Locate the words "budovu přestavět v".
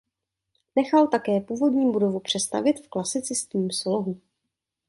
1.91-2.89